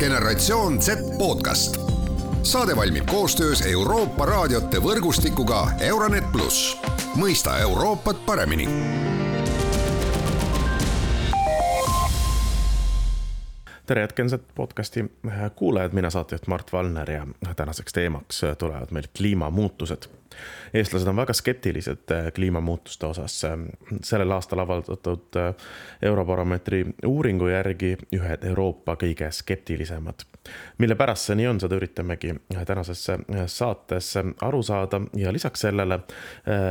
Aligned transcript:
generatsioon 0.00 0.82
Z 0.82 0.88
podcast. 1.18 1.76
saade 2.42 2.76
valmib 2.76 3.06
koostöös 3.06 3.66
Euroopa 3.66 4.26
raadiote 4.26 4.78
võrgustikuga 4.80 5.68
Euronet 5.80 6.32
pluss, 6.32 6.76
mõista 7.16 7.58
Euroopat 7.58 8.26
paremini. 8.26 8.68
Tere, 13.86 14.00
Jätkensed 14.00 14.40
podcasti 14.54 15.04
kuulajad, 15.56 15.92
mina 15.92 16.10
saatejuht 16.10 16.46
Mart 16.46 16.72
Valner 16.72 17.10
ja 17.10 17.26
tänaseks 17.56 17.92
teemaks 17.92 18.40
tulevad 18.58 18.88
meil 18.90 19.04
kliimamuutused 19.16 20.08
eestlased 20.74 21.08
on 21.08 21.16
väga 21.16 21.32
skeptilised 21.32 22.10
äh, 22.10 22.32
kliimamuutuste 22.32 23.06
osas. 23.06 23.42
sellel 24.02 24.30
aastal 24.30 24.58
avaldatud 24.58 25.36
äh, 25.36 25.54
Eurobaromeetri 26.02 26.86
uuringu 27.06 27.48
järgi 27.48 27.96
ühed 28.14 28.44
Euroopa 28.44 28.94
kõige 28.94 29.30
skeptilisemad. 29.30 30.24
mille 30.78 30.94
pärast 30.94 31.28
see 31.28 31.36
nii 31.36 31.46
on, 31.46 31.60
seda 31.60 31.76
üritamegi 31.76 32.34
tänases 32.66 33.08
äh, 33.10 33.18
saates 33.46 34.14
aru 34.40 34.62
saada 34.62 35.00
ja 35.16 35.32
lisaks 35.32 35.60
sellele 35.60 36.00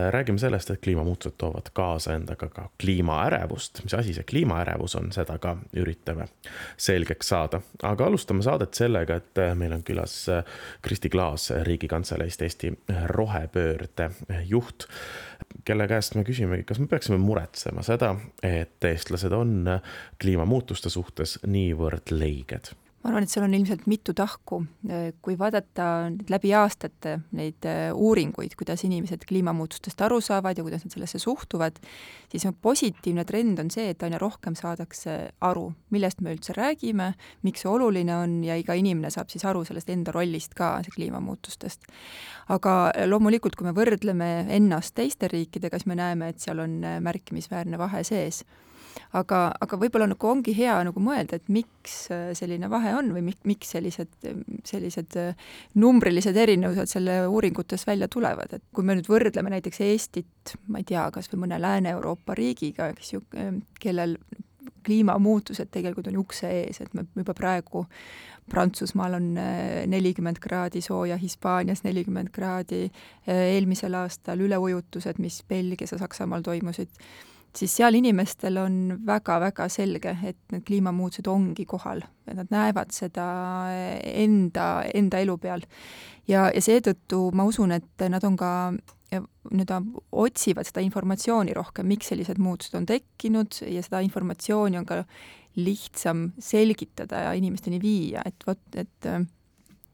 räägime 0.09 0.39
sellest, 0.39 0.69
et 0.71 0.81
kliimamuutused 0.81 1.37
toovad 1.37 1.69
kaasa 1.73 2.13
endaga 2.15 2.49
ka 2.49 2.69
kliimaärevust. 2.81 3.83
mis 3.83 3.93
asi 3.93 4.13
see 4.13 4.23
kliimaärevus 4.23 4.95
on, 4.95 5.11
seda 5.11 5.37
ka 5.37 5.57
üritame 5.75 6.27
selgeks 6.77 7.29
saada. 7.29 7.61
aga 7.83 8.05
alustame 8.05 8.43
saadet 8.43 8.73
sellega, 8.73 9.15
et 9.15 9.43
meil 9.55 9.73
on 9.73 9.83
külas 9.83 10.25
Kristi 10.81 11.09
Klaas 11.09 11.49
Riigikantseleist 11.63 12.41
Eesti 12.41 12.73
rohepöörde 13.05 13.48
rohepöörde 13.49 14.11
juht, 14.45 14.87
kelle 15.65 15.87
käest 15.87 16.15
me 16.15 16.23
küsimegi, 16.23 16.63
kas 16.63 16.79
me 16.79 16.87
peaksime 16.87 17.17
muretsema 17.17 17.83
seda, 17.83 18.15
et 18.43 18.83
eestlased 18.83 19.33
on 19.33 19.65
kliimamuutuste 20.21 20.89
suhtes 20.89 21.39
niivõrd 21.47 22.11
leiged 22.11 22.73
ma 22.99 23.09
arvan, 23.09 23.23
et 23.23 23.31
seal 23.31 23.45
on 23.45 23.53
ilmselt 23.55 23.85
mitu 23.87 24.13
tahku. 24.15 24.59
kui 25.21 25.37
vaadata 25.39 25.85
läbi 26.29 26.51
aastate 26.55 27.15
neid 27.37 27.65
äh, 27.67 27.89
uuringuid, 27.95 28.55
kuidas 28.59 28.83
inimesed 28.87 29.23
kliimamuutustest 29.27 30.01
aru 30.03 30.19
saavad 30.23 30.57
ja 30.57 30.65
kuidas 30.65 30.83
nad 30.83 30.93
sellesse 30.93 31.19
suhtuvad, 31.19 31.79
siis 32.31 32.45
on 32.49 32.57
positiivne 32.61 33.23
trend 33.25 33.59
on 33.63 33.71
see, 33.71 33.89
et 33.93 34.03
aina 34.03 34.19
rohkem 34.19 34.55
saadakse 34.59 35.17
aru, 35.47 35.69
millest 35.95 36.23
me 36.25 36.35
üldse 36.35 36.55
räägime, 36.57 37.13
miks 37.47 37.63
see 37.63 37.71
oluline 37.71 38.15
on 38.15 38.39
ja 38.43 38.59
iga 38.59 38.75
inimene 38.75 39.11
saab 39.13 39.31
siis 39.31 39.45
aru 39.47 39.63
sellest 39.67 39.91
enda 39.93 40.15
rollist 40.15 40.55
ka 40.57 40.77
kliimamuutustest. 40.95 41.87
aga 42.49 42.77
loomulikult, 43.07 43.55
kui 43.55 43.67
me 43.69 43.75
võrdleme 43.77 44.31
ennast 44.55 44.95
teiste 44.99 45.31
riikidega, 45.31 45.79
siis 45.79 45.87
me 45.87 45.99
näeme, 45.99 46.33
et 46.33 46.43
seal 46.43 46.59
on 46.59 46.81
äh, 46.83 46.99
märkimisväärne 47.03 47.79
vahe 47.79 48.03
sees 48.03 48.43
aga, 49.17 49.41
aga 49.61 49.79
võib-olla 49.81 50.07
nagu 50.11 50.29
ongi 50.29 50.53
hea 50.57 50.75
nagu 50.85 51.01
mõelda, 51.03 51.39
et 51.39 51.49
miks 51.53 51.95
äh, 52.13 52.29
selline 52.37 52.69
vahe 52.71 52.93
on 52.97 53.11
või 53.15 53.23
mik-, 53.31 53.41
miks 53.49 53.73
sellised, 53.75 54.11
sellised 54.67 55.17
äh, 55.19 55.47
numbrilised 55.79 56.37
erinevused 56.37 56.91
selle 56.91 57.21
uuringutes 57.27 57.87
välja 57.89 58.09
tulevad, 58.11 58.53
et 58.53 58.65
kui 58.75 58.85
me 58.85 58.97
nüüd 58.97 59.09
võrdleme 59.09 59.53
näiteks 59.55 59.81
Eestit, 59.85 60.55
ma 60.67 60.81
ei 60.81 60.87
tea, 60.89 61.07
kas 61.13 61.31
või 61.31 61.45
mõne 61.45 61.61
Lääne-Euroopa 61.61 62.37
riigiga, 62.37 62.91
eks 62.93 63.15
ju, 63.15 63.23
kellel 63.81 64.17
kliimamuutused 64.85 65.69
tegelikult 65.73 66.07
on 66.11 66.19
ukse 66.21 66.49
ees, 66.63 66.81
et 66.81 66.93
me 66.97 67.05
juba 67.17 67.35
praegu 67.37 67.85
Prantsusmaal 68.49 69.13
on 69.13 69.25
äh, 69.37 69.87
nelikümmend 69.89 70.39
kraadi 70.41 70.81
sooja, 70.81 71.19
Hispaanias 71.21 71.83
nelikümmend 71.85 72.31
kraadi, 72.33 72.87
eelmisel 73.29 73.93
aastal 73.99 74.41
üleujutused, 74.41 75.21
mis 75.21 75.43
Belgias 75.49 75.93
ja 75.93 75.99
Saksamaal 76.01 76.41
toimusid 76.41 76.89
siis 77.57 77.73
seal 77.79 77.97
inimestel 77.97 78.59
on 78.61 78.75
väga-väga 79.05 79.67
selge, 79.71 80.15
et 80.27 80.39
need 80.53 80.65
kliimamuutused 80.67 81.27
ongi 81.31 81.65
kohal, 81.69 82.03
et 82.27 82.37
nad 82.37 82.51
näevad 82.53 82.93
seda 82.95 83.25
enda, 84.03 84.69
enda 84.93 85.23
elu 85.23 85.37
peal. 85.41 85.65
ja, 86.27 86.49
ja 86.53 86.61
seetõttu 86.61 87.29
ma 87.33 87.47
usun, 87.49 87.73
et 87.75 88.07
nad 88.09 88.23
on 88.23 88.37
ka 88.37 88.51
nii-öelda 89.09 89.79
otsivad 90.21 90.67
seda 90.67 90.83
informatsiooni 90.85 91.55
rohkem, 91.57 91.87
miks 91.89 92.11
sellised 92.11 92.37
muutused 92.37 92.77
on 92.77 92.85
tekkinud 92.89 93.63
ja 93.65 93.81
seda 93.85 94.03
informatsiooni 94.05 94.77
on 94.77 94.85
ka 94.85 95.01
lihtsam 95.57 96.29
selgitada 96.39 97.25
ja 97.25 97.33
inimesteni 97.33 97.81
viia, 97.81 98.21
et 98.25 98.47
vot, 98.47 98.61
et 98.77 99.11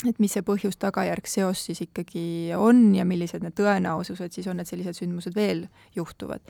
et 0.06 0.18
mis 0.20 0.34
see 0.36 0.44
põhjus-tagajärg 0.44 1.28
seos 1.30 1.62
siis 1.70 1.80
ikkagi 1.86 2.52
on 2.60 2.90
ja 2.98 3.06
millised 3.08 3.46
need 3.46 3.56
tõenäosused 3.56 4.36
siis 4.36 4.48
on, 4.52 4.60
et 4.60 4.68
sellised 4.68 4.98
sündmused 4.98 5.34
veel 5.38 5.64
juhtuvad 5.96 6.44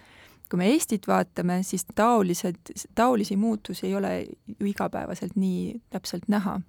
kui 0.50 0.58
me 0.58 0.70
Eestit 0.74 1.08
vaatame, 1.08 1.64
siis 1.64 1.86
taolised, 1.96 2.74
taolisi 2.96 3.36
muutusi 3.36 3.88
ei 3.88 3.96
ole 3.96 4.14
ju 4.60 4.66
igapäevaselt 4.66 5.36
nii 5.36 5.82
täpselt 5.90 6.28
näha. 6.28 6.62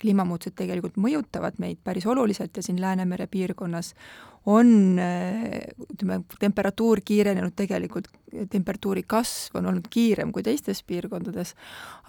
kliimamuutused 0.00 0.52
tegelikult 0.58 0.96
mõjutavad 1.00 1.54
meid 1.58 1.78
päris 1.84 2.06
oluliselt 2.06 2.56
ja 2.56 2.62
siin 2.62 2.80
Läänemere 2.80 3.26
piirkonnas 3.26 3.94
on 4.46 4.98
ütleme, 4.98 6.18
temperatuur 6.40 7.00
kiirenenud 7.04 7.54
tegelikult, 7.56 8.10
temperatuuri 8.50 9.04
kasv 9.08 9.56
on 9.58 9.70
olnud 9.70 9.86
kiirem 9.90 10.32
kui 10.34 10.42
teistes 10.44 10.82
piirkondades, 10.84 11.54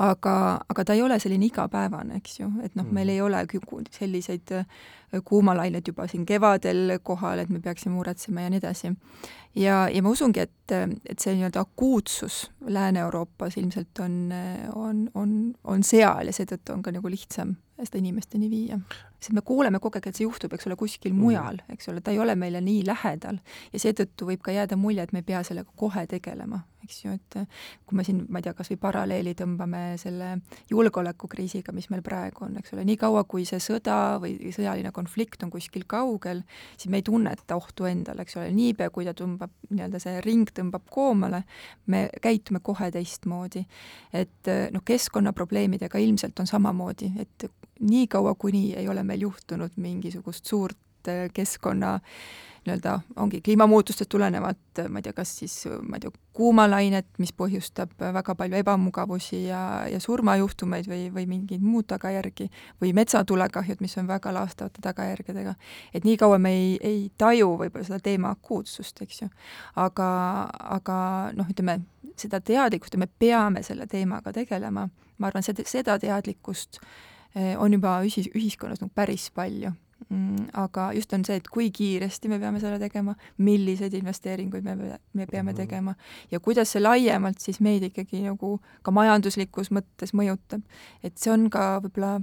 aga, 0.03 0.35
aga 0.69 0.85
ta 0.85 0.97
ei 0.97 1.03
ole 1.05 1.19
selline 1.21 1.47
igapäevane, 1.47 2.19
eks 2.19 2.39
ju, 2.41 2.49
et 2.65 2.75
noh, 2.75 2.87
meil 2.89 3.07
mm. 3.07 3.13
ei 3.13 3.21
ole 3.21 3.89
selliseid 3.95 4.55
kuumalained 5.25 5.87
juba 5.87 6.07
siin 6.11 6.25
kevadel 6.25 6.97
kohal, 7.03 7.39
et 7.39 7.49
me 7.49 7.61
peaksime 7.63 7.95
muretsema 7.95 8.43
ja 8.43 8.51
nii 8.51 8.59
edasi. 8.59 8.91
ja, 9.55 9.85
ja 9.87 10.03
ma 10.03 10.11
usungi, 10.11 10.43
et, 10.43 10.75
et 11.05 11.19
see 11.19 11.35
nii-öelda 11.37 11.63
akuutsus 11.63 12.49
Lääne-Euroopas 12.67 13.57
ilmselt 13.61 13.99
on, 14.03 14.33
on, 14.75 15.05
on, 15.13 15.37
on 15.63 15.83
seal 15.83 16.27
ja 16.27 16.35
seetõttu 16.35 16.73
on 16.73 16.83
ka 16.83 16.91
nagu 16.91 17.11
lihtsam 17.11 17.55
seda 17.83 17.99
inimesteni 17.99 18.49
viia. 18.49 18.79
Sest 19.19 19.33
me 19.33 19.41
kuuleme 19.45 19.79
kogu 19.79 19.99
aeg, 19.99 20.09
et 20.11 20.19
see 20.19 20.27
juhtub, 20.27 20.53
eks 20.55 20.67
ole, 20.69 20.77
kuskil 20.79 21.13
mm. 21.13 21.21
mujal, 21.21 21.59
eks 21.73 21.89
ole, 21.91 22.03
ta 22.03 22.13
ei 22.13 22.19
ole 22.21 22.35
meile 22.39 22.61
nii 22.63 22.83
lähedal 22.87 23.39
ja 23.73 23.81
seetõttu 23.81 24.29
võib 24.29 24.43
ka 24.45 24.55
jääda 24.55 24.77
mulje, 24.79 25.05
et 25.05 25.13
me 25.15 25.23
ei 25.23 25.27
pea 25.27 25.41
sellega 25.47 25.71
kohe 25.79 26.05
tegelema, 26.11 26.61
eks 26.85 26.99
ju, 27.05 27.15
et 27.15 27.37
kui 27.87 27.97
me 27.97 28.05
siin, 28.05 28.21
ma 28.29 28.39
ei 28.39 28.45
tea, 28.45 28.53
kas 28.57 28.69
või 28.71 28.79
paralleeli 28.83 29.33
tõmbame 29.37 29.81
selle 30.01 30.35
julgeolekukriisiga, 30.69 31.73
mis 31.75 31.89
meil 31.93 32.03
praegu 32.05 32.45
on, 32.47 32.59
eks 32.61 32.75
ole, 32.75 32.85
niikaua 32.87 33.25
kui 33.29 33.47
see 33.49 33.61
sõda 33.63 34.19
või 34.21 34.35
sõjaline 34.55 34.91
konflikt 34.95 35.43
on 35.45 35.53
kuskil 35.53 35.87
kaugel, 35.89 36.43
siis 36.75 36.91
me 36.93 37.01
ei 37.01 37.07
tunneta 37.07 37.57
ohtu 37.57 37.89
endale, 37.89 38.25
eks 38.25 38.37
ole, 38.39 38.51
niipea 38.55 38.91
kui 38.93 39.07
ta 39.07 39.15
tõmbab, 39.17 39.53
nii-öelda 39.71 40.01
see 40.03 40.21
ring 40.25 40.51
tõmbab 40.55 40.85
koomale, 40.93 41.43
me 41.91 42.07
käitume 42.21 42.61
kohe 42.65 42.91
teistmoodi. 42.93 43.65
et 44.13 44.51
noh, 44.71 44.83
keskkonnaprobleemidega 44.85 45.99
ilmselt 46.01 46.39
on 46.39 46.47
samamoodi, 46.47 47.11
et 47.19 47.49
niikaua, 47.79 48.35
kuni 48.35 48.73
ei 48.73 48.89
ole 48.89 49.03
meil 49.03 49.21
juhtunud 49.27 49.75
mingisugust 49.75 50.45
suurt 50.45 51.07
äh, 51.07 51.29
keskkonna 51.33 51.99
nii-öelda 52.65 52.99
ongi 53.15 53.41
kliimamuutustest 53.41 54.09
tulenevalt, 54.09 54.57
ma 54.89 54.99
ei 54.99 55.03
tea, 55.03 55.13
kas 55.13 55.37
siis 55.37 55.53
ma 55.81 55.95
ei 55.95 55.99
tea, 55.99 56.11
kuumalainet, 56.33 57.07
mis 57.21 57.33
põhjustab 57.37 57.93
väga 57.99 58.35
palju 58.35 58.57
ebamugavusi 58.57 59.43
ja, 59.45 59.61
ja 59.91 59.99
surmajuhtumeid 60.01 60.89
või, 60.89 61.03
või 61.13 61.27
mingeid 61.29 61.61
muud 61.61 61.85
tagajärgi, 61.93 62.49
või 62.81 62.93
metsatulekahjud, 62.97 63.81
mis 63.85 63.97
on 64.01 64.09
väga 64.09 64.33
laastavate 64.33 64.81
tagajärgedega. 64.81 65.55
et 65.93 66.03
niikaua 66.03 66.39
me 66.41 66.53
ei, 66.57 66.77
ei 66.81 67.01
taju 67.17 67.53
võib-olla 67.61 67.85
seda 67.85 67.99
teema 67.99 68.33
akuutsust, 68.33 69.01
eks 69.01 69.21
ju. 69.21 69.29
aga, 69.75 70.09
aga 70.79 70.99
noh, 71.37 71.49
ütleme, 71.53 71.79
seda 72.17 72.41
teadlikkust 72.41 72.97
ja 72.97 72.99
me 72.99 73.07
peame 73.19 73.63
selle 73.63 73.87
teemaga 73.87 74.33
tegelema, 74.33 74.89
ma 75.17 75.27
arvan, 75.27 75.45
seda, 75.45 75.63
seda 75.69 75.99
teadlikkust 75.99 76.81
Eh, 76.81 77.13
on 77.35 77.73
juba 77.73 77.97
ühis, 78.07 78.29
ühiskonnas 78.35 78.79
nagu 78.79 78.93
päris 78.95 79.27
palju 79.35 79.73
mm,. 80.09 80.49
aga 80.53 80.89
just 80.93 81.13
on 81.13 81.25
see, 81.25 81.37
et 81.39 81.47
kui 81.51 81.69
kiiresti 81.73 82.29
me 82.31 82.39
peame 82.39 82.59
selle 82.63 82.79
tegema, 82.81 83.15
milliseid 83.37 83.93
investeeringuid 83.97 84.65
me, 84.65 84.75
me 85.13 85.27
peame 85.27 85.51
mhm. 85.51 85.57
tegema 85.57 85.95
ja 86.31 86.39
kuidas 86.39 86.75
see 86.75 86.83
laiemalt 86.83 87.41
siis 87.43 87.59
meid 87.65 87.83
ikkagi 87.89 88.23
nagu 88.25 88.57
ka 88.83 88.93
majanduslikus 88.95 89.71
mõttes 89.75 90.15
mõjutab. 90.17 90.63
et 91.03 91.17
see 91.17 91.33
on 91.33 91.49
ka 91.53 91.79
võib-olla 91.83 92.19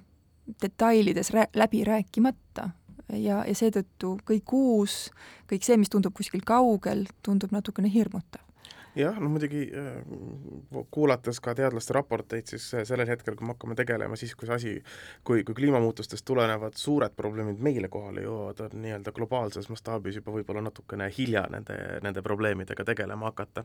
detailides 0.62 1.32
rää-, 1.35 1.50
läbi 1.55 1.85
rääkimata 1.87 2.70
ja, 3.12 3.43
ja 3.47 3.55
seetõttu 3.55 4.17
kõik 4.29 4.56
uus, 4.56 5.11
kõik 5.50 5.67
see, 5.67 5.76
mis 5.81 5.93
tundub 5.93 6.15
kuskil 6.17 6.43
kaugel, 6.47 7.06
tundub 7.23 7.53
natukene 7.55 7.91
hirmutav 7.93 8.43
jah, 8.97 9.19
no 9.21 9.29
muidugi 9.33 9.62
äh, 9.77 10.85
kuulates 10.91 11.41
ka 11.41 11.55
teadlaste 11.56 11.94
raporteid, 11.97 12.47
siis 12.50 12.69
sellel 12.89 13.09
hetkel, 13.09 13.37
kui 13.39 13.47
me 13.47 13.56
hakkame 13.56 13.77
tegelema, 13.79 14.19
siis 14.21 14.35
kui 14.39 14.49
see 14.49 14.56
asi, 14.56 14.75
kui, 15.25 15.44
kui 15.49 15.56
kliimamuutustest 15.56 16.27
tulenevad 16.29 16.77
suured 16.81 17.17
probleemid 17.17 17.62
meile 17.62 17.89
kohale 17.93 18.27
jõuavad, 18.27 18.65
on 18.67 18.83
nii-öelda 18.85 19.15
globaalses 19.17 19.71
mastaabis 19.73 20.21
juba 20.21 20.35
võib-olla 20.37 20.65
natukene 20.69 21.09
hilja 21.19 21.47
nende, 21.53 21.79
nende 22.05 22.25
probleemidega 22.25 22.85
tegelema 22.93 23.31
hakata. 23.33 23.65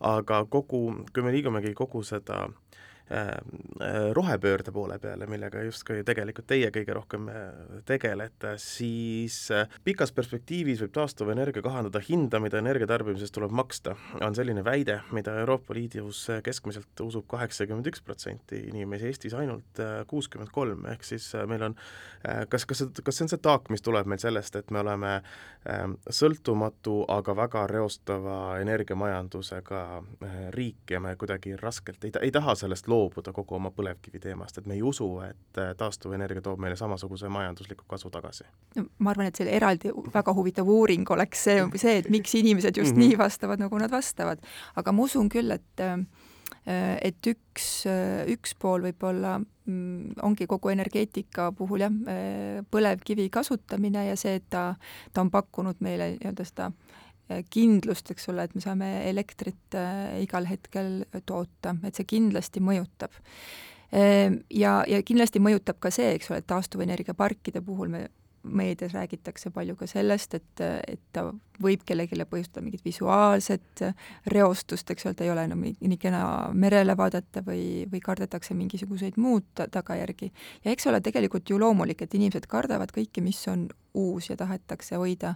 aga 0.00 0.44
kogu, 0.50 0.84
kui 1.12 1.22
me 1.22 1.34
liigumegi 1.34 1.74
kogu 1.74 2.02
seda 2.06 2.46
rohepöörde 4.16 4.72
poole 4.72 4.96
peale, 4.98 5.26
millega 5.28 5.60
justkui 5.66 6.00
tegelikult 6.06 6.46
teie 6.48 6.70
kõige 6.72 6.94
rohkem 6.96 7.26
tegelete, 7.84 8.54
siis 8.62 9.36
pikas 9.84 10.12
perspektiivis 10.16 10.80
võib 10.80 10.94
taastuvenergia 10.96 11.62
kahandada 11.64 12.00
hinda, 12.00 12.40
mida 12.40 12.62
energia 12.62 12.88
tarbimisest 12.88 13.34
tuleb 13.36 13.52
maksta, 13.52 13.92
on 14.24 14.36
selline 14.36 14.64
väide, 14.64 15.02
mida 15.12 15.36
Euroopa 15.42 15.76
Liidus 15.76 16.22
keskmiselt 16.46 17.04
usub 17.04 17.28
kaheksakümmend 17.28 17.92
üks 17.92 18.00
protsenti 18.04 18.62
inimesi, 18.70 19.10
Eestis 19.12 19.36
ainult 19.36 19.82
kuuskümmend 20.08 20.54
kolm, 20.54 20.86
ehk 20.94 21.04
siis 21.04 21.28
meil 21.50 21.68
on 21.68 21.76
kas, 22.48 22.64
kas, 22.64 22.86
kas 23.04 23.18
see 23.20 23.26
on 23.26 23.34
see 23.34 23.42
taak, 23.44 23.68
mis 23.72 23.84
tuleb 23.84 24.08
meil 24.08 24.22
sellest, 24.22 24.56
et 24.56 24.72
me 24.72 24.80
oleme 24.80 25.18
sõltumatu, 26.12 27.02
aga 27.12 27.36
väga 27.36 27.66
reostava 27.68 28.38
energiamajandusega 28.64 29.84
riik 30.56 30.96
ja 30.96 31.00
me 31.04 31.14
kuidagi 31.20 31.56
raskelt 31.60 32.04
ei, 32.04 32.12
ei 32.24 32.32
taha 32.34 32.56
sellest 32.58 32.88
loobuda 32.94 33.32
kogu 33.34 33.58
oma 33.58 33.70
põlevkivi 33.74 34.20
teemast, 34.22 34.58
et 34.58 34.68
me 34.70 34.78
ei 34.78 34.82
usu, 34.86 35.08
et 35.26 35.60
äh, 35.60 35.72
taastuvenergia 35.78 36.44
toob 36.44 36.62
meile 36.62 36.78
samasuguse 36.78 37.30
majandusliku 37.32 37.86
kasu 37.90 38.10
tagasi. 38.14 38.46
ma 38.98 39.14
arvan, 39.14 39.30
et 39.30 39.40
selle 39.40 39.54
eraldi 39.56 39.92
väga 40.14 40.34
huvitav 40.34 40.68
uuring 40.70 41.10
oleks 41.16 41.46
see, 41.48 41.64
see, 41.80 41.98
et 42.02 42.10
miks 42.10 42.34
inimesed 42.38 42.76
just 42.76 42.94
mm 42.94 43.02
-hmm. 43.02 43.14
nii 43.14 43.18
vastavad, 43.18 43.60
nagu 43.60 43.78
nad 43.78 43.90
vastavad. 43.90 44.38
aga 44.76 44.92
ma 44.92 45.02
usun 45.02 45.28
küll, 45.28 45.50
et 45.50 45.80
äh, 45.80 45.98
et 47.02 47.26
üks, 47.26 47.84
üks 48.32 48.54
pool 48.58 48.82
võib-olla 48.82 49.38
mm, 49.38 50.12
ongi 50.22 50.46
kogu 50.46 50.68
energeetika 50.68 51.52
puhul 51.52 51.80
jah, 51.80 51.92
põlevkivi 52.70 53.28
kasutamine 53.30 54.06
ja 54.06 54.16
see, 54.16 54.34
et 54.34 54.44
ta, 54.50 54.74
ta 55.12 55.20
on 55.20 55.30
pakkunud 55.30 55.76
meile 55.80 56.10
nii-öelda 56.14 56.44
seda 56.44 56.70
Äh, 56.70 57.03
kindlust, 57.50 58.10
eks 58.12 58.28
ole, 58.32 58.44
et 58.44 58.54
me 58.56 58.60
saame 58.64 58.88
elektrit 59.08 59.76
äh, 59.78 60.20
igal 60.24 60.48
hetkel 60.48 61.04
toota, 61.26 61.76
et 61.84 61.96
see 61.96 62.08
kindlasti 62.08 62.60
mõjutab. 62.64 63.14
Ehm, 63.94 64.42
ja, 64.50 64.80
ja 64.90 65.00
kindlasti 65.06 65.40
mõjutab 65.42 65.78
ka 65.82 65.92
see, 65.94 66.14
eks 66.16 66.30
ole, 66.30 66.42
et 66.42 66.50
taastuvenergiaparkide 66.50 67.62
puhul 67.64 67.92
me 67.92 68.06
meedias 68.44 68.92
räägitakse 68.92 69.50
palju 69.50 69.76
ka 69.76 69.86
sellest, 69.86 70.34
et, 70.34 70.60
et 70.88 71.00
ta 71.12 71.26
võib 71.62 71.84
kellelegi 71.86 72.18
põhjustada 72.28 72.64
mingit 72.64 72.84
visuaalset 72.84 73.84
reostust, 74.32 74.90
eks 74.90 75.06
ole, 75.06 75.14
ta 75.14 75.24
ei 75.24 75.30
ole 75.32 75.44
enam 75.48 75.62
nii, 75.64 75.76
nii 75.80 75.98
kena 76.00 76.24
merele 76.52 76.96
vaadata 76.96 77.42
või, 77.46 77.84
või 77.90 78.00
kardetakse 78.04 78.54
mingisuguseid 78.54 79.16
muud 79.16 79.46
tagajärgi. 79.54 80.32
ja 80.64 80.72
eks 80.72 80.86
ole 80.86 81.00
tegelikult 81.00 81.50
ju 81.50 81.58
loomulik, 81.60 82.02
et 82.02 82.14
inimesed 82.14 82.46
kardavad 82.50 82.92
kõike, 82.94 83.22
mis 83.24 83.40
on 83.48 83.68
uus 83.94 84.30
ja 84.30 84.36
tahetakse 84.36 84.96
hoida, 84.96 85.34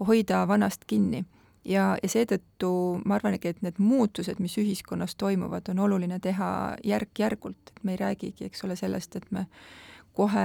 hoida 0.00 0.46
vanast 0.48 0.84
kinni. 0.86 1.24
ja, 1.64 1.96
ja 2.02 2.08
seetõttu 2.08 3.02
ma 3.04 3.18
arvangi, 3.18 3.48
et 3.48 3.62
need 3.62 3.78
muutused, 3.78 4.40
mis 4.40 4.56
ühiskonnas 4.58 5.16
toimuvad, 5.16 5.68
on 5.68 5.78
oluline 5.78 6.20
teha 6.20 6.76
järk-järgult, 6.84 7.74
et 7.76 7.84
me 7.84 7.92
ei 7.92 8.00
räägigi, 8.00 8.46
eks 8.46 8.64
ole, 8.64 8.76
sellest, 8.76 9.16
et 9.16 9.30
me 9.30 9.46
kohe 10.18 10.44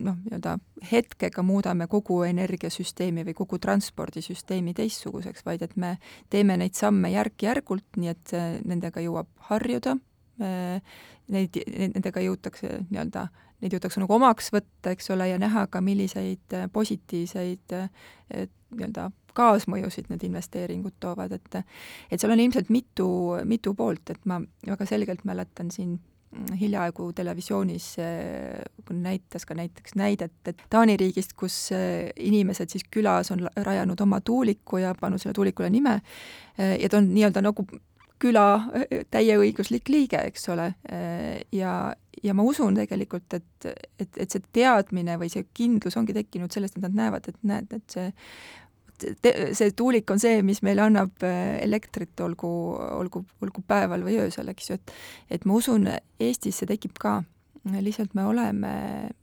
noh, 0.00 0.16
nii-öelda 0.24 0.56
hetkega 0.90 1.44
muudame 1.46 1.88
kogu 1.90 2.22
energiasüsteemi 2.28 3.24
või 3.28 3.36
kogu 3.36 3.58
transpordisüsteemi 3.62 4.74
teistsuguseks, 4.76 5.44
vaid 5.46 5.64
et 5.66 5.76
me 5.76 5.96
teeme 6.32 6.56
neid 6.60 6.76
samme 6.78 7.12
järk-järgult, 7.12 8.00
nii 8.00 8.12
et 8.12 8.34
nendega 8.64 9.04
jõuab 9.04 9.28
harjuda, 9.50 9.96
neid, 10.40 11.62
nendega 11.94 12.24
jõutakse 12.24 12.80
nii-öelda 12.88 13.28
neid 13.60 13.74
jõutakse 13.76 14.00
nagu 14.00 14.16
omaks 14.16 14.50
võtta, 14.54 14.94
eks 14.94 15.10
ole, 15.12 15.28
ja 15.28 15.38
näha 15.40 15.66
ka, 15.68 15.82
milliseid 15.84 16.56
positiivseid 16.72 17.74
äh, 17.76 17.90
nii-öelda 18.72 19.10
kaasmõjusid 19.36 20.08
need 20.10 20.24
investeeringud 20.26 20.96
toovad, 21.02 21.36
et 21.36 21.60
et 22.10 22.20
seal 22.20 22.32
on 22.34 22.40
ilmselt 22.42 22.70
mitu, 22.72 23.08
mitu 23.46 23.74
poolt, 23.78 24.10
et 24.10 24.24
ma 24.26 24.40
väga 24.66 24.86
selgelt 24.88 25.24
mäletan 25.28 25.70
siin 25.70 25.98
hiljaaegu 26.60 27.10
televisioonis 27.12 27.92
äh, 27.98 28.60
näitas 28.90 29.46
ka 29.46 29.54
näiteks 29.58 29.96
näidet, 29.98 30.36
et 30.46 30.62
Taani 30.70 30.96
riigist, 31.00 31.34
kus 31.38 31.70
inimesed 32.16 32.70
siis 32.70 32.86
külas 32.90 33.32
on 33.34 33.46
rajanud 33.56 34.00
oma 34.00 34.20
tuuliku 34.20 34.78
ja 34.82 34.94
pannud 35.00 35.22
selle 35.22 35.34
tuulikule 35.34 35.70
nime 35.70 36.00
ja 36.58 36.88
ta 36.88 36.98
on 36.98 37.08
nii-öelda 37.14 37.42
nagu 37.42 37.64
küla 38.20 38.46
täieõiguslik 39.10 39.88
liige, 39.88 40.20
eks 40.28 40.48
ole, 40.52 40.66
ja, 41.56 41.74
ja 42.22 42.34
ma 42.36 42.44
usun 42.44 42.76
tegelikult, 42.76 43.38
et, 43.38 43.68
et, 43.96 44.10
et 44.12 44.28
see 44.28 44.44
teadmine 44.52 45.16
või 45.20 45.30
see 45.32 45.46
kindlus 45.56 45.96
ongi 45.96 46.16
tekkinud 46.16 46.52
sellest, 46.52 46.76
et 46.76 46.84
nad 46.84 46.98
näevad, 46.98 47.30
et 47.30 47.38
näed, 47.48 47.72
et 47.78 47.96
see 47.96 48.10
te, 49.22 49.34
see 49.56 49.72
tuulik 49.76 50.10
on 50.10 50.20
see, 50.22 50.42
mis 50.46 50.62
meile 50.66 50.84
annab 50.86 51.24
elektrit, 51.60 52.14
olgu, 52.20 52.50
olgu, 53.00 53.24
olgu 53.42 53.64
päeval 53.66 54.04
või 54.06 54.20
öösel, 54.26 54.52
eks 54.52 54.70
ju, 54.70 54.78
et 54.80 54.94
et 55.38 55.44
ma 55.48 55.58
usun, 55.58 55.88
Eestis 56.20 56.60
see 56.60 56.68
tekib 56.68 56.98
ka, 57.00 57.20
lihtsalt 57.64 58.14
me 58.14 58.24
oleme 58.28 58.72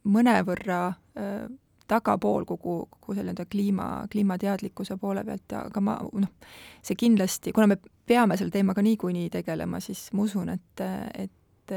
mõnevõrra 0.05 0.81
äh, 0.89 1.47
tagapool 1.87 2.45
kogu, 2.45 2.87
kogu 2.91 3.15
selle 3.15 3.31
nii-öelda 3.31 3.45
kliima, 3.51 3.87
kliimateadlikkuse 4.11 4.97
poole 5.01 5.23
pealt 5.25 5.55
aga 5.59 5.81
ma 5.81 5.97
noh, 6.03 6.51
see 6.83 6.99
kindlasti, 6.99 7.53
kuna 7.55 7.71
me 7.73 7.79
peame 8.07 8.37
selle 8.37 8.51
teemaga 8.51 8.83
niikuinii 8.83 9.29
tegelema, 9.33 9.79
siis 9.83 10.07
ma 10.13 10.27
usun, 10.27 10.51
et, 10.53 10.85
et 11.15 11.75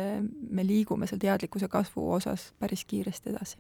me 0.51 0.67
liigume 0.67 1.07
seal 1.11 1.23
teadlikkuse 1.23 1.69
kasvu 1.71 2.13
osas 2.19 2.51
päris 2.59 2.85
kiiresti 2.85 3.35
edasi. 3.35 3.59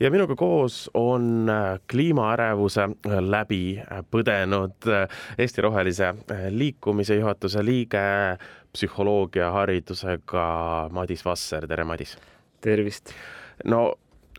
Ja 0.00 0.10
minuga 0.10 0.36
koos 0.36 0.90
on 0.94 1.50
äh, 1.50 1.80
kliimaärevuse 1.90 2.82
äh, 2.82 3.18
läbi 3.20 3.78
äh, 3.80 4.02
põdenud 4.10 4.88
Eesti 5.38 5.62
Rohelise 5.64 6.14
Liikumise 6.50 7.16
juhatuse 7.16 7.64
liige, 7.64 8.02
psühholoogiaharidusega 8.72 10.48
Madis 10.92 11.24
Vasser, 11.24 11.66
tere 11.68 11.84
Madis! 11.84 12.16
tervist! 12.60 13.14
no 13.64 13.94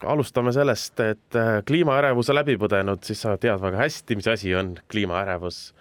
alustame 0.06 0.54
sellest, 0.54 1.00
et 1.02 1.38
kliimaärevuse 1.66 2.36
läbi 2.36 2.54
põdenud, 2.62 3.02
siis 3.02 3.24
sa 3.26 3.34
tead 3.42 3.62
väga 3.62 3.80
hästi, 3.82 4.16
mis 4.20 4.28
asi 4.30 4.54
on 4.56 4.76
kliimaärevus. 4.92 5.74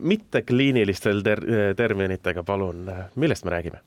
mitte 0.00 0.42
kliinilistel 0.42 1.22
ter-, 1.22 1.74
terminitega, 1.76 2.42
palun, 2.42 2.90
millest 3.14 3.44
me 3.44 3.50
räägime? 3.50 3.78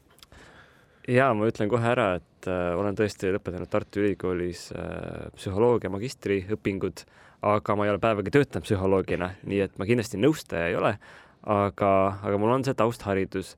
ja 1.07 1.33
ma 1.33 1.49
ütlen 1.49 1.69
kohe 1.69 1.89
ära, 1.89 2.13
et 2.15 2.34
äh, 2.49 2.73
olen 2.77 2.97
tõesti 2.97 3.31
lõpetanud 3.33 3.69
Tartu 3.71 4.01
Ülikoolis 4.03 4.67
äh, 4.75 5.27
psühholoogia 5.37 5.91
magistriõpingud, 5.93 7.05
aga 7.45 7.75
ma 7.77 7.85
ei 7.85 7.93
ole 7.93 8.01
päevagi 8.03 8.33
töötanud 8.33 8.65
psühholoogina, 8.65 9.31
nii 9.45 9.61
et 9.65 9.79
ma 9.79 9.87
kindlasti 9.89 10.19
nõustaja 10.21 10.69
ei 10.71 10.77
ole, 10.79 10.95
aga, 11.41 11.91
aga 12.25 12.39
mul 12.41 12.55
on 12.55 12.65
see 12.67 12.77
taustharidus. 12.77 13.55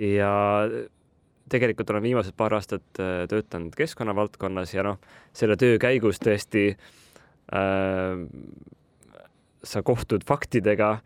Ja 0.00 0.32
tegelikult 1.52 1.90
olen 1.92 2.04
viimased 2.04 2.36
paar 2.36 2.56
aastat 2.56 3.00
äh, 3.00 3.24
töötanud 3.30 3.74
keskkonnavaldkonnas 3.76 4.74
ja 4.74 4.86
noh, 4.86 5.00
selle 5.36 5.58
töö 5.60 5.76
käigus 5.82 6.20
tõesti 6.22 6.70
äh, 6.72 8.14
sa 9.62 9.84
kohtud 9.86 10.24
faktidega, 10.26 10.96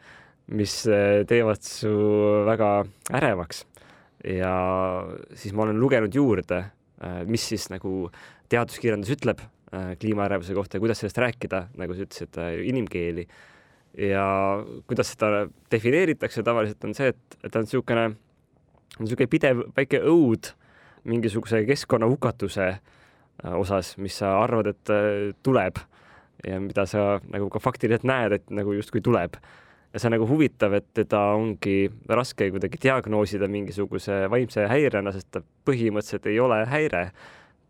mis 0.56 0.78
teevad 1.26 1.64
su 1.66 1.90
väga 2.46 2.70
ärevaks. 3.18 3.64
Ja 4.24 4.52
siis 5.34 5.52
ma 5.52 5.66
olen 5.66 5.80
lugenud 5.82 6.14
juurde, 6.14 6.62
mis 7.28 7.42
siis 7.50 7.66
nagu 7.68 8.06
teaduskirjandus 8.52 9.12
ütleb 9.16 9.42
äh, 9.42 9.94
kliimaärevuse 10.00 10.54
kohta 10.56 10.78
ja 10.78 10.84
kuidas 10.84 11.02
sellest 11.02 11.18
rääkida, 11.20 11.66
nagu 11.80 11.96
sa 11.96 12.06
ütlesid, 12.06 12.38
äh, 12.40 12.54
inimkeeli. 12.70 13.26
ja 13.96 14.24
kuidas 14.86 15.14
seda 15.14 15.46
defineeritakse 15.72 16.42
tavaliselt 16.44 16.84
on 16.84 16.94
see, 16.94 17.08
et, 17.14 17.36
et 17.42 17.52
ta 17.52 17.62
on 17.62 17.64
niisugune, 17.64 18.10
niisugune 18.98 19.28
pidev 19.32 19.62
väike 19.76 20.02
õud 20.04 20.50
mingisuguse 21.08 21.62
keskkonna 21.64 22.08
hukatuse 22.10 22.74
osas, 23.56 23.94
mis 23.96 24.18
sa 24.20 24.34
arvad, 24.42 24.68
et 24.72 24.92
tuleb 25.44 25.80
ja 26.44 26.58
mida 26.60 26.84
sa 26.86 27.22
nagu 27.32 27.48
ka 27.52 27.60
faktiliselt 27.62 28.04
näed, 28.04 28.36
et 28.36 28.52
nagu 28.52 28.74
justkui 28.76 29.00
tuleb 29.00 29.38
ja 29.92 30.00
see 30.00 30.08
on 30.10 30.16
nagu 30.16 30.26
huvitav, 30.28 30.74
et 30.76 30.86
teda 30.96 31.22
ongi 31.36 31.86
raske 32.08 32.50
kuidagi 32.52 32.80
diagnoosida 32.82 33.48
mingisuguse 33.50 34.26
vaimse 34.32 34.66
häirena, 34.70 35.12
sest 35.14 35.30
ta 35.32 35.42
põhimõtteliselt 35.68 36.28
ei 36.30 36.40
ole 36.42 36.62
häire. 36.70 37.10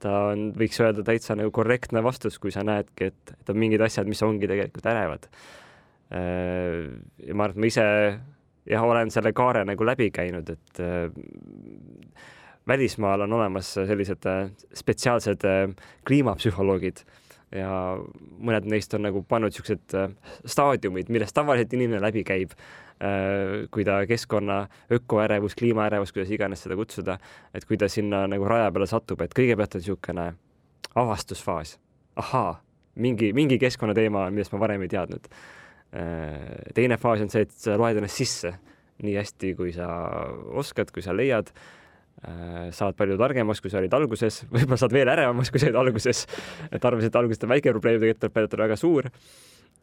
ta 0.03 0.13
on, 0.33 0.51
võiks 0.53 0.77
öelda 0.83 1.01
täitsa 1.07 1.35
nagu 1.39 1.51
korrektne 1.57 2.03
vastus, 2.05 2.37
kui 2.39 2.53
sa 2.53 2.61
näedki, 2.67 3.09
et, 3.09 3.31
et 3.33 3.53
on 3.53 3.57
mingid 3.57 3.81
asjad, 3.81 4.09
mis 4.09 4.21
ongi 4.23 4.49
tegelikult 4.49 4.89
ärevad. 4.93 5.29
Äh, 6.13 6.91
ja 7.25 7.35
ma 7.35 7.47
arvan, 7.47 7.57
et 7.57 7.63
ma 7.65 7.71
ise 7.71 7.87
jah, 8.69 8.85
olen 8.85 9.11
selle 9.15 9.33
kaare 9.37 9.65
nagu 9.65 9.87
läbi 9.89 10.11
käinud, 10.13 10.51
et 10.53 10.83
äh, 10.85 11.07
välismaal 12.69 13.25
on 13.25 13.39
olemas 13.39 13.73
sellised 13.79 14.29
äh, 14.29 14.51
spetsiaalsed 14.75 15.49
kliimapsühholoogid 16.07 17.07
ja 17.55 17.71
mõned 18.43 18.67
neist 18.71 18.95
on 18.97 19.07
nagu 19.07 19.23
pannud 19.29 19.53
niisugused 19.53 19.95
äh, 19.99 20.11
staadiumid, 20.49 21.11
millest 21.13 21.37
tavaliselt 21.37 21.77
inimene 21.77 22.01
läbi 22.03 22.25
käib, 22.27 22.57
äh, 22.99 23.67
kui 23.73 23.87
ta 23.87 24.01
keskkonna 24.09 24.65
ökoärevus, 24.99 25.55
kliimaärevus, 25.59 26.15
kuidas 26.17 26.33
iganes 26.35 26.65
seda 26.67 26.79
kutsuda, 26.79 27.19
et 27.55 27.67
kui 27.69 27.79
ta 27.81 27.89
sinna 27.93 28.25
nagu 28.31 28.49
raja 28.51 28.73
peale 28.75 28.89
satub, 28.91 29.23
et 29.23 29.37
kõigepealt 29.37 29.79
on 29.79 29.85
niisugune 29.85 30.27
avastusfaas, 30.97 31.77
ahaa, 32.23 32.57
mingi, 33.03 33.33
mingi 33.37 33.61
keskkonnateema, 33.63 34.29
millest 34.33 34.55
ma 34.55 34.63
varem 34.63 34.87
ei 34.87 34.93
teadnud. 34.93 35.29
teine 36.75 36.97
faas 36.99 37.21
on 37.23 37.31
see, 37.31 37.45
et 37.47 37.53
sa 37.53 37.77
loed 37.79 37.97
ennast 37.97 38.19
sisse 38.19 38.51
nii 39.05 39.15
hästi, 39.17 39.53
kui 39.57 39.73
sa 39.73 39.87
oskad, 40.57 40.91
kui 40.93 41.05
sa 41.05 41.15
leiad 41.17 41.53
saad 42.73 42.97
palju 42.97 43.19
targemaks, 43.21 43.61
kui 43.61 43.71
sa 43.71 43.81
olid 43.83 43.93
alguses, 43.93 44.41
võib-olla 44.55 44.79
saad 44.81 44.95
veel 44.97 45.11
ärevamaks, 45.13 45.51
kui 45.53 45.61
sa 45.63 45.69
olid 45.69 45.83
alguses. 45.83 46.25
et 46.71 46.85
arvasid, 46.85 47.13
et 47.13 47.21
alguses 47.21 47.45
on 47.45 47.53
väike 47.53 47.75
probleem, 47.77 48.01
tegelikult 48.01 48.25
tuleb 48.25 48.39
välja, 48.41 48.51
et 48.51 48.59
on 48.59 48.65
väga 48.67 48.81
suur 48.81 49.11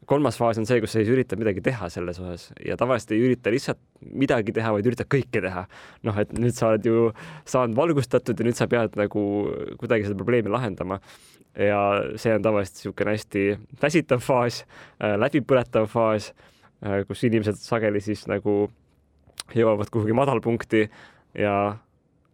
kolmas 0.06 0.38
faas 0.38 0.58
on 0.60 0.68
see, 0.68 0.80
kus 0.84 0.94
sa 0.94 1.02
siis 1.02 1.12
üritad 1.13 1.40
midagi 1.40 1.62
teha 1.63 1.88
selles 1.92 2.20
osas 2.22 2.48
ja 2.66 2.75
tavaliselt 2.80 3.13
ei 3.16 3.22
ürita 3.28 3.52
lihtsalt 3.54 3.80
midagi 4.20 4.56
teha, 4.56 4.74
vaid 4.75 4.88
üritad 4.90 5.10
kõike 5.12 5.42
teha. 5.44 5.66
noh, 6.08 6.18
et 6.20 6.34
nüüd 6.36 6.56
sa 6.58 6.72
oled 6.72 6.88
ju 6.88 7.12
saanud 7.50 7.78
valgustatud 7.78 8.40
ja 8.40 8.48
nüüd 8.48 8.60
sa 8.60 8.68
pead 8.72 8.98
nagu 9.00 9.24
kuidagi 9.80 10.08
seda 10.08 10.20
probleemi 10.20 10.52
lahendama. 10.54 11.00
ja 11.58 11.80
see 12.18 12.34
on 12.34 12.46
tavaliselt 12.46 12.80
niisugune 12.80 13.13
hästi 13.13 13.46
väsitav 13.82 14.24
faas 14.25 14.63
äh,, 14.63 15.16
läbipõletav 15.22 15.88
faas 15.92 16.32
äh,, 16.84 17.04
kus 17.08 17.24
inimesed 17.30 17.60
sageli 17.62 18.02
siis 18.02 18.25
nagu 18.28 18.72
jõuavad 19.54 19.92
kuhugi 19.94 20.16
madalpunkti 20.18 20.88
ja 21.38 21.78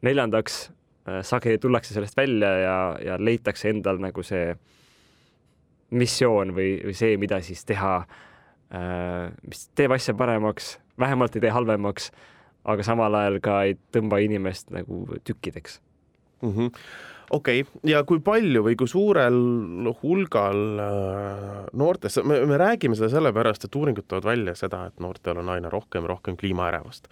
neljandaks 0.05 0.59
äh, 1.07 1.21
sageli 1.25 1.59
tullakse 1.61 1.93
sellest 1.93 2.17
välja 2.17 2.51
ja, 2.63 2.79
ja 3.05 3.19
leitakse 3.19 3.69
endal 3.69 4.01
nagu 4.01 4.23
see 4.25 4.53
missioon 5.89 6.53
või, 6.55 6.75
või 6.85 6.95
see, 6.97 7.17
mida 7.17 7.41
siis 7.45 7.65
teha, 7.65 7.93
äh, 8.73 9.29
mis 9.47 9.67
teeb 9.77 9.95
asja 9.95 10.13
paremaks, 10.17 10.77
vähemalt 10.99 11.35
ei 11.35 11.45
tee 11.45 11.53
halvemaks, 11.53 12.11
aga 12.69 12.85
samal 12.85 13.15
ajal 13.17 13.39
ka 13.43 13.61
ei 13.67 13.77
tõmba 13.95 14.19
inimest 14.21 14.69
nagu 14.75 15.05
tükkideks 15.23 15.79
mm. 16.41 16.51
-hmm 16.51 16.75
okei 17.29 17.61
okay., 17.61 17.91
ja 17.91 18.01
kui 18.07 18.21
palju 18.23 18.63
või 18.65 18.75
kui 18.79 18.89
suurel 18.89 19.37
hulgal 20.01 20.81
äh, 20.83 21.65
noortest, 21.77 22.21
me, 22.25 22.41
me 22.49 22.57
räägime 22.59 22.97
seda 22.97 23.11
sellepärast, 23.13 23.65
et 23.65 23.75
uuringud 23.75 24.07
toovad 24.07 24.29
välja 24.31 24.55
seda, 24.57 24.85
et 24.89 25.03
noortel 25.03 25.41
on 25.43 25.51
aina 25.53 25.71
rohkem, 25.73 26.07
rohkem 26.09 26.37
kliimaärevust. 26.39 27.09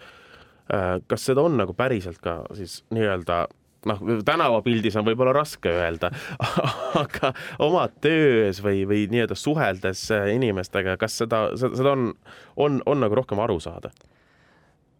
Äh, 0.68 0.98
kas 1.08 1.24
seda 1.30 1.44
on 1.46 1.56
nagu 1.60 1.72
päriselt 1.76 2.20
ka 2.24 2.42
siis 2.56 2.82
nii-öelda 2.94 3.46
noh, 3.88 4.02
tänavapildis 4.26 4.98
on 4.98 5.06
võib-olla 5.06 5.32
raske 5.36 5.70
öelda, 5.70 6.10
aga 7.02 7.32
oma 7.64 7.86
töös 8.02 8.60
või, 8.64 8.82
või 8.90 9.06
nii-öelda 9.12 9.38
suheldes 9.38 10.08
inimestega, 10.34 10.98
kas 11.00 11.20
seda, 11.22 11.46
seda 11.56 11.94
on, 11.94 12.12
on, 12.56 12.82
on 12.86 13.04
nagu 13.04 13.16
rohkem 13.20 13.40
aru 13.44 13.60
saada? 13.64 13.92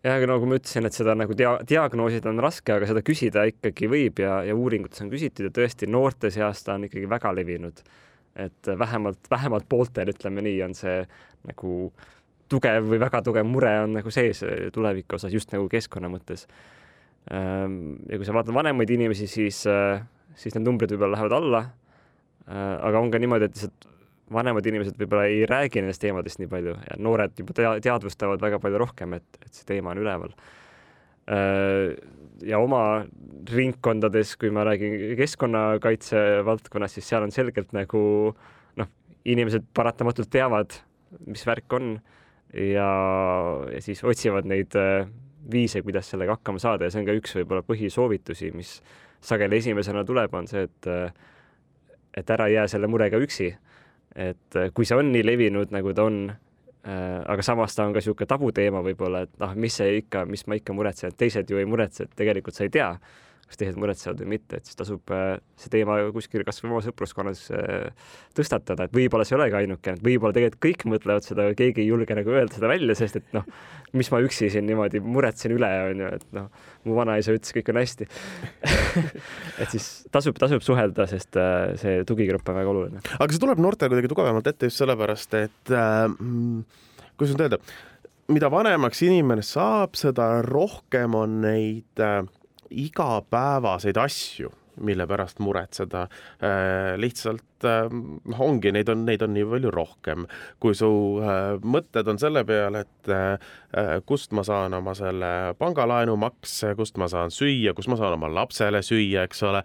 jah, 0.05 0.15
aga 0.15 0.29
nagu 0.31 0.49
ma 0.49 0.59
ütlesin, 0.59 0.87
et 0.89 0.97
seda 0.97 1.15
nagu 1.19 1.35
dia-, 1.37 1.59
diagnoosida 1.69 2.31
on 2.31 2.43
raske, 2.43 2.75
aga 2.75 2.89
seda 2.91 3.03
küsida 3.05 3.45
ikkagi 3.51 3.89
võib 3.91 4.23
ja, 4.23 4.41
ja 4.47 4.57
uuringutes 4.57 5.03
on 5.05 5.11
küsitud 5.13 5.49
ja 5.49 5.55
tõesti 5.55 5.89
noorte 5.91 6.31
seas 6.35 6.63
ta 6.65 6.77
on 6.79 6.87
ikkagi 6.89 7.09
väga 7.11 7.35
levinud. 7.35 7.83
et 8.39 8.71
vähemalt, 8.79 9.19
vähemalt 9.31 9.67
pooltel, 9.69 10.13
ütleme 10.13 10.45
nii, 10.47 10.63
on 10.63 10.75
see 10.79 11.01
nagu 11.49 11.73
tugev 12.49 12.89
või 12.89 13.01
väga 13.01 13.23
tugev 13.25 13.47
mure 13.47 13.75
on 13.85 13.99
nagu 14.01 14.11
sees 14.11 14.43
tuleviku 14.73 15.17
osas 15.17 15.33
just 15.35 15.53
nagu 15.53 15.69
keskkonna 15.73 16.11
mõttes 16.13 16.47
Ehm, 17.29 17.99
ja 18.09 18.17
kui 18.17 18.27
sa 18.27 18.35
vaatad 18.37 18.57
vanemaid 18.57 18.91
inimesi, 18.95 19.29
siis, 19.29 19.61
äh, 19.69 20.01
siis 20.39 20.57
need 20.57 20.65
numbrid 20.65 20.95
võib-olla 20.95 21.17
lähevad 21.17 21.37
alla. 21.37 21.63
Äh, 22.49 22.75
aga 22.89 23.03
on 23.03 23.13
ka 23.13 23.21
niimoodi, 23.21 23.49
et 23.49 23.57
lihtsalt 23.57 23.89
vanemad 24.33 24.67
inimesed 24.69 24.97
võib-olla 25.01 25.27
ei 25.29 25.45
räägi 25.49 25.83
nendest 25.83 26.03
teemadest 26.05 26.41
nii 26.41 26.51
palju 26.53 26.75
ja 26.85 26.97
noored 27.01 27.37
juba 27.41 27.57
teadvustavad 27.85 28.41
väga 28.41 28.61
palju 28.61 28.81
rohkem, 28.81 29.17
et, 29.17 29.41
et 29.45 29.53
see 29.53 29.69
teema 29.69 29.93
on 29.93 30.01
üleval. 30.05 30.33
Äh, 31.29 31.99
ja 32.49 32.61
oma 32.65 33.05
ringkondades, 33.53 34.37
kui 34.41 34.53
ma 34.55 34.65
räägin 34.69 35.17
keskkonnakaitse 35.19 36.45
valdkonnas, 36.49 36.97
siis 36.97 37.09
seal 37.09 37.27
on 37.27 37.35
selgelt 37.35 37.75
nagu 37.77 38.01
noh, 38.81 38.93
inimesed 39.29 39.69
paratamatult 39.77 40.33
teavad, 40.33 40.81
mis 41.29 41.45
värk 41.49 41.77
on 41.77 41.99
ja, 42.55 42.91
ja 43.75 43.81
siis 43.85 44.05
otsivad 44.05 44.49
neid 44.49 44.75
viise, 45.51 45.83
kuidas 45.83 46.11
sellega 46.11 46.37
hakkama 46.37 46.61
saada 46.63 46.87
ja 46.87 46.93
see 46.93 47.03
on 47.03 47.09
ka 47.09 47.17
üks 47.17 47.37
võib-olla 47.39 47.65
põhisoovitusi, 47.67 48.53
mis 48.57 48.79
sageli 49.25 49.59
esimesena 49.63 50.05
tuleb, 50.07 50.35
on 50.35 50.49
see, 50.51 50.67
et 50.69 50.91
et 52.19 52.31
ära 52.35 52.49
jää 52.51 52.67
selle 52.69 52.89
murega 52.91 53.19
üksi. 53.21 53.53
et 54.17 54.57
kui 54.75 54.87
see 54.89 54.97
on 54.99 55.13
nii 55.13 55.23
levinud, 55.23 55.71
nagu 55.71 55.93
ta 55.95 56.05
on 56.09 56.31
äh,, 56.31 57.21
aga 57.27 57.43
samas 57.43 57.77
ta 57.77 57.85
on 57.87 57.93
ka 57.93 58.01
niisugune 58.01 58.27
tabuteema 58.27 58.83
võib-olla, 58.83 59.23
et 59.27 59.35
noh, 59.39 59.55
mis 59.55 59.77
see 59.79 60.01
ikka, 60.01 60.25
mis 60.27 60.47
ma 60.47 60.59
ikka 60.59 60.75
muretsen, 60.75 61.13
et 61.13 61.19
teised 61.21 61.51
ju 61.51 61.61
ei 61.61 61.69
muretse, 61.69 62.09
et 62.09 62.17
tegelikult 62.19 62.57
sa 62.57 62.65
ei 62.67 62.73
tea 62.75 62.89
kas 63.49 63.61
teised 63.61 63.79
muretsevad 63.81 64.21
või 64.23 64.35
mitte, 64.35 64.59
et 64.59 64.69
siis 64.69 64.77
tasub 64.77 65.13
äh, 65.15 65.39
see 65.59 65.73
teema 65.73 65.97
kuskil 66.13 66.45
kas 66.47 66.61
või 66.61 66.75
oma 66.75 66.83
sõpruskonnas 66.85 67.47
äh, 67.57 68.11
tõstatada, 68.37 68.87
et 68.87 68.97
võib-olla 68.97 69.25
see 69.25 69.35
ei 69.35 69.39
olegi 69.41 69.59
ainukene, 69.63 69.97
et 69.97 70.05
võib-olla 70.05 70.37
tegelikult 70.37 70.63
kõik 70.67 70.85
mõtlevad 70.93 71.25
seda, 71.25 71.47
aga 71.49 71.57
keegi 71.59 71.85
ei 71.85 71.89
julge 71.89 72.17
nagu 72.19 72.35
öelda 72.35 72.59
seda 72.59 72.71
välja, 72.71 72.97
sest 72.99 73.21
et 73.23 73.33
noh, 73.37 73.49
mis 73.97 74.13
ma 74.13 74.21
üksi 74.25 74.51
siin 74.53 74.69
niimoodi 74.69 75.01
muretsen 75.01 75.55
üle, 75.57 75.71
on 75.89 76.05
ju, 76.05 76.13
et 76.19 76.27
noh, 76.37 76.49
mu 76.85 76.99
vanaisa 76.99 77.33
ütles, 77.37 77.55
kõik 77.57 77.73
on 77.73 77.81
hästi 77.81 78.09
et 79.63 79.69
siis 79.73 79.89
tasub, 80.15 80.37
tasub 80.41 80.65
suhelda, 80.65 81.09
sest 81.11 81.41
äh, 81.41 81.73
see 81.81 82.03
tugigrupp 82.09 82.53
on 82.53 82.61
väga 82.61 82.75
oluline. 82.75 83.05
aga 83.17 83.31
see 83.33 83.45
tuleb 83.45 83.65
noortele 83.65 83.95
kuidagi 83.95 84.13
tugevamalt 84.13 84.53
ette 84.53 84.69
just 84.69 84.85
sellepärast, 84.85 85.39
et 85.41 85.73
äh, 85.73 86.05
kuidas 87.17 87.33
nüüd 87.33 87.47
öelda, 87.49 87.63
mida 88.29 88.51
vanemaks 88.53 89.01
inimene 89.07 89.45
saab, 89.47 89.97
seda 89.97 90.43
rohkem 90.45 91.17
on 91.17 91.41
neid 91.47 92.05
äh, 92.05 92.21
igapäevaseid 92.71 93.97
asju, 93.97 94.53
mille 94.85 95.07
pärast 95.07 95.39
muretseda. 95.43 96.03
Äh, 96.43 96.99
lihtsalt 97.59 98.25
noh, 98.25 98.41
ongi, 98.41 98.73
neid 98.73 98.89
on, 98.89 99.05
neid 99.07 99.23
on 99.23 99.35
nii 99.35 99.45
palju 99.49 99.71
rohkem, 99.71 100.27
kui 100.61 100.75
su 100.75 100.89
äh, 101.23 101.59
mõtted 101.63 102.09
on 102.09 102.19
selle 102.19 102.45
peale, 102.45 102.85
et 102.85 103.11
äh, 103.11 104.01
kust 104.07 104.33
ma 104.33 104.43
saan 104.45 104.75
oma 104.75 104.95
selle 104.95 105.55
pangalaenu 105.59 106.17
makse, 106.17 106.75
kust 106.77 106.97
ma 106.99 107.09
saan 107.09 107.31
süüa, 107.31 107.75
kus 107.75 107.89
ma 107.89 107.97
saan 107.97 108.17
oma 108.17 108.29
lapsele 108.29 108.83
süüa, 108.83 109.25
eks 109.27 109.43
ole, 109.43 109.63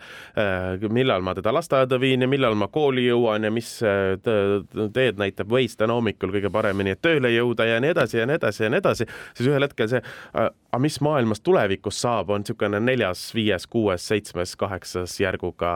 millal 0.90 1.22
ma 1.24 1.34
teda 1.36 1.54
lasteaeda 1.54 2.00
viin 2.02 2.22
ja 2.22 2.28
millal 2.28 2.56
ma 2.56 2.68
kooli 2.68 3.06
jõuan 3.08 3.44
ja 3.44 3.52
mis 3.52 3.70
teed 3.80 5.20
näitab 5.20 5.52
Waze 5.54 5.78
täna 5.78 5.96
hommikul 5.98 6.34
kõige 6.34 6.52
paremini, 6.54 6.96
et 6.96 7.02
tööle 7.04 7.32
jõuda 7.34 7.68
ja 7.68 7.80
nii 7.84 7.94
edasi 7.94 8.20
ja 8.20 8.28
nii 8.28 8.40
edasi 8.40 8.64
ja 8.66 8.72
nii 8.74 8.82
edasi, 8.82 9.08
siis 9.38 9.50
ühel 9.50 9.66
hetkel 9.68 9.90
see, 9.92 10.02
aga 10.34 10.82
mis 10.82 11.00
maailmas 11.06 11.44
tulevikus 11.46 12.02
saab, 12.04 12.34
on 12.34 12.44
niisugune 12.44 12.80
neljas, 12.84 13.28
viies, 13.36 13.68
kuues, 13.70 14.08
seitsmes, 14.10 14.56
kaheksas 14.60 15.16
järguga 15.22 15.74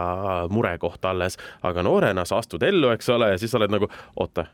murekoht 0.52 1.06
alles, 1.06 1.38
aga 1.68 1.86
noore 1.86 2.07
noorena 2.08 2.26
sa 2.26 2.40
astud 2.42 2.64
ellu, 2.64 2.92
eks 2.96 3.10
ole, 3.14 3.34
ja 3.34 3.42
siis 3.42 3.52
sa 3.52 3.60
oled 3.60 3.74
nagu, 3.74 3.90
oota, 4.22 4.48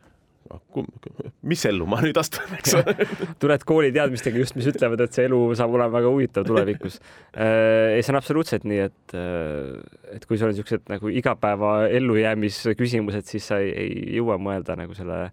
mis 1.48 1.63
ellu 1.65 1.86
ma 1.89 2.01
nüüd 2.03 2.17
astun, 2.19 2.51
eks 2.57 2.75
ole 2.77 3.07
tuled 3.41 3.63
kooli 3.67 3.91
teadmistega 3.95 4.41
just, 4.41 4.57
mis 4.57 4.67
ütlevad, 4.69 5.01
et 5.05 5.15
see 5.15 5.25
elu 5.29 5.39
saab 5.57 5.74
olema 5.74 5.93
väga 5.95 6.12
huvitav 6.12 6.45
tulevikus. 6.48 7.00
Äh, 7.33 7.95
ei, 7.95 8.03
see 8.03 8.13
on 8.13 8.19
absoluutselt 8.19 8.67
nii, 8.69 8.79
et, 8.89 9.15
äh, 9.17 10.15
et 10.17 10.27
kui 10.29 10.38
sul 10.38 10.50
on 10.50 10.53
niisugused 10.53 10.86
nagu 10.91 11.12
igapäeva 11.13 11.74
ellujäämisküsimused, 11.89 13.27
siis 13.29 13.50
sa 13.50 13.60
ei, 13.63 13.74
ei 13.86 14.17
jõua 14.19 14.38
mõelda 14.41 14.77
nagu 14.79 14.98
selle 14.98 15.25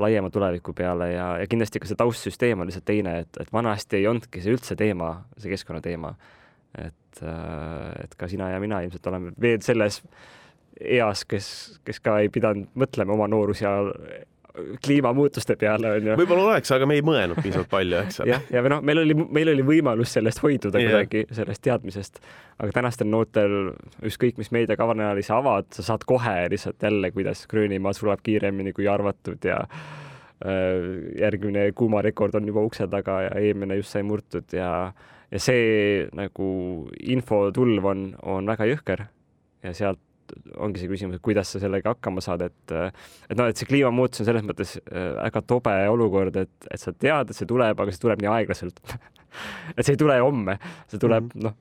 laiema 0.00 0.30
tuleviku 0.34 0.72
peale 0.74 1.12
ja, 1.12 1.26
ja 1.38 1.46
kindlasti 1.46 1.78
ka 1.78 1.86
see 1.86 1.98
taustsüsteem 2.00 2.58
on 2.58 2.66
lihtsalt 2.66 2.88
teine, 2.88 3.20
et, 3.22 3.36
et 3.44 3.52
vanasti 3.54 4.00
ei 4.00 4.08
olnudki 4.10 4.42
see 4.42 4.56
üldse 4.56 4.74
teema, 4.78 5.20
see 5.38 5.52
keskkonnateema. 5.52 6.16
et, 6.74 7.20
äh, 7.22 7.90
et 8.02 8.16
ka 8.18 8.26
sina 8.26 8.48
ja 8.50 8.58
mina 8.58 8.80
ilmselt 8.82 9.06
oleme 9.06 9.36
veel 9.38 9.60
selles 9.62 10.00
eas, 10.80 11.24
kes, 11.28 11.48
kes 11.84 12.00
ka 12.04 12.18
ei 12.22 12.30
pidanud 12.32 12.70
mõtlema 12.78 13.14
oma 13.14 13.28
noorus 13.30 13.62
ja 13.62 13.76
kliimamuutuste 14.86 15.56
peale 15.58 15.90
onju. 15.96 16.14
võib-olla 16.18 16.44
oleks, 16.52 16.70
aga 16.74 16.86
me 16.86 16.94
ei 16.94 17.02
mõelnud 17.02 17.40
piisavalt 17.42 17.70
palju, 17.72 17.96
eks 18.04 18.20
ole. 18.22 18.30
jah, 18.30 18.44
ja 18.54 18.62
või 18.62 18.70
noh, 18.70 18.84
meil 18.86 19.00
oli, 19.02 19.16
meil 19.38 19.50
oli 19.50 19.64
võimalus 19.66 20.14
sellest 20.14 20.42
hoiduda 20.44 20.78
yeah. 20.78 20.92
kuidagi, 20.92 21.24
sellest 21.34 21.62
teadmisest, 21.66 22.20
aga 22.62 22.76
tänastel 22.76 23.10
noortel 23.10 23.56
ükskõik 24.06 24.38
mis 24.38 24.52
meediakanali 24.54 25.26
sa 25.26 25.40
avad, 25.42 25.66
sa 25.74 25.86
saad 25.90 26.06
kohe 26.06 26.36
lihtsalt 26.52 26.86
jälle, 26.86 27.10
kuidas 27.16 27.48
Gröönimaa 27.50 27.94
sulab 27.98 28.22
kiiremini 28.22 28.72
kui 28.76 28.86
arvatud 28.90 29.42
ja 29.50 29.58
äh, 29.66 30.78
järgmine 31.18 31.66
kuumarekord 31.74 32.38
on 32.38 32.46
juba 32.52 32.62
ukse 32.62 32.86
taga 32.90 33.24
ja 33.26 33.34
eelmine 33.42 33.80
just 33.82 33.96
sai 33.96 34.06
murtud 34.06 34.54
ja 34.54 34.70
ja 35.34 35.42
see 35.42 36.06
nagu 36.14 36.48
infotulv 37.02 37.90
on, 37.90 38.10
on 38.22 38.46
väga 38.46 38.70
jõhker 38.70 39.08
ja 39.66 39.74
sealt 39.74 39.98
ongi 40.56 40.82
see 40.82 40.90
küsimus, 40.90 41.18
et 41.18 41.24
kuidas 41.24 41.50
sa 41.54 41.60
sellega 41.62 41.94
hakkama 41.94 42.22
saad, 42.24 42.46
et 42.46 42.76
et 42.76 43.36
noh, 43.38 43.48
et 43.48 43.58
see 43.58 43.68
kliimamuutus 43.68 44.22
on 44.22 44.30
selles 44.30 44.46
mõttes 44.46 44.76
äh, 44.84 45.10
väga 45.18 45.44
tobe 45.48 45.74
olukord, 45.90 46.36
et, 46.44 46.54
et 46.70 46.80
sa 46.80 46.92
tead, 46.92 47.30
et 47.30 47.36
see 47.36 47.48
tuleb, 47.50 47.80
aga 47.80 47.94
see 47.94 48.04
tuleb 48.04 48.24
nii 48.24 48.32
aeglaselt 48.38 48.80
et 49.76 49.84
see 49.84 49.94
ei 49.94 50.00
tule 50.00 50.18
homme, 50.22 50.58
see 50.90 51.02
tuleb 51.02 51.28
mm 51.28 51.34
-hmm. 51.34 51.48
noh, 51.48 51.58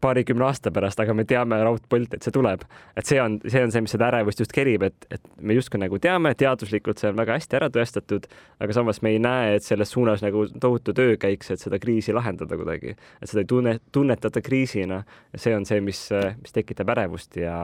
paarikümne 0.00 0.44
aasta 0.46 0.72
pärast, 0.74 1.00
aga 1.00 1.14
me 1.16 1.24
teame 1.28 1.58
raudpolt, 1.64 2.14
et 2.16 2.26
see 2.26 2.34
tuleb. 2.34 2.64
et 2.96 3.06
see 3.06 3.20
on, 3.22 3.38
see 3.46 3.62
on 3.64 3.72
see, 3.72 3.84
mis 3.84 3.94
seda 3.96 4.08
ärevust 4.10 4.40
just 4.40 4.52
kerib, 4.52 4.82
et, 4.86 5.06
et 5.10 5.22
me 5.40 5.56
justkui 5.56 5.80
nagu 5.80 5.98
teame, 6.02 6.34
teaduslikult 6.38 7.00
see 7.00 7.10
on 7.12 7.20
väga 7.20 7.38
hästi 7.38 7.58
ära 7.60 7.70
tõestatud, 7.74 8.28
aga 8.64 8.76
samas 8.76 9.02
me 9.02 9.14
ei 9.14 9.20
näe, 9.22 9.54
et 9.58 9.66
selles 9.66 9.92
suunas 9.94 10.24
nagu 10.24 10.46
tohutu 10.60 10.94
töö 10.96 11.16
käiks, 11.20 11.50
et 11.54 11.62
seda 11.62 11.80
kriisi 11.82 12.14
lahendada 12.16 12.58
kuidagi. 12.60 12.96
et 13.20 13.30
seda 13.30 13.44
ei 13.44 13.50
tunne, 13.50 13.78
tunnetata 13.92 14.42
kriisina 14.44 15.02
see 15.36 15.54
on 15.56 15.66
see, 15.68 15.80
mis, 15.84 16.08
mis 16.40 16.52
tekitab 16.52 16.94
ärevust 16.96 17.36
ja 17.40 17.56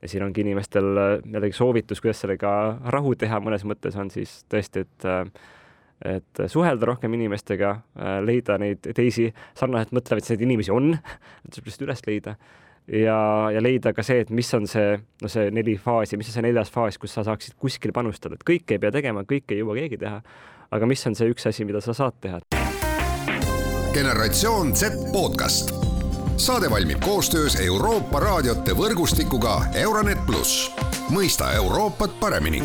ja 0.00 0.08
siin 0.08 0.22
ongi 0.24 0.40
inimestel 0.40 0.96
jällegi 1.28 1.52
soovitus, 1.52 2.00
kuidas 2.00 2.22
sellega 2.22 2.50
rahu 2.94 3.12
teha, 3.20 3.40
mõnes 3.44 3.66
mõttes 3.68 3.98
on 4.00 4.08
siis 4.10 4.38
tõesti, 4.48 4.86
et 4.86 5.08
et 6.04 6.42
suhelda 6.48 6.86
rohkem 6.88 7.12
inimestega, 7.18 7.74
leida 8.24 8.56
neid 8.60 8.86
teisi 8.96 9.28
sarnaselt 9.58 9.92
mõtlevaid, 9.96 10.24
neid 10.32 10.44
inimesi 10.46 10.72
on, 10.72 10.94
et 10.96 11.52
tuleb 11.52 11.68
lihtsalt 11.68 11.88
üles 11.88 12.04
leida 12.06 12.36
ja, 12.92 13.50
ja 13.54 13.62
leida 13.62 13.92
ka 13.96 14.04
see, 14.06 14.24
et 14.24 14.30
mis 14.34 14.48
on 14.56 14.66
see, 14.70 14.94
no 15.22 15.30
see 15.30 15.50
neli 15.54 15.76
faasi, 15.80 16.18
mis 16.20 16.30
on 16.30 16.38
see 16.38 16.46
neljas 16.48 16.72
faas, 16.72 16.98
kus 17.00 17.14
sa 17.16 17.24
saaksid 17.26 17.58
kuskil 17.60 17.94
panustada, 17.96 18.38
et 18.38 18.46
kõike 18.46 18.76
ei 18.76 18.82
pea 18.82 18.94
tegema, 18.94 19.24
kõike 19.28 19.54
ei 19.54 19.62
jõua 19.62 19.76
keegi 19.78 20.00
teha. 20.00 20.22
aga 20.70 20.86
mis 20.86 21.06
on 21.06 21.16
see 21.18 21.30
üks 21.30 21.46
asi, 21.50 21.64
mida 21.64 21.80
sa 21.84 21.94
saad 21.94 22.18
teha? 22.20 22.40
generatsioon 23.94 24.74
Z 24.76 25.12
podcast. 25.12 25.74
saade 26.36 26.70
valmib 26.70 27.00
koostöös 27.04 27.60
Euroopa 27.60 28.20
raadiote 28.20 28.72
võrgustikuga 28.72 29.60
Euronet 29.74 30.26
pluss, 30.26 30.70
mõista 31.10 31.52
Euroopat 31.54 32.20
paremini 32.20 32.62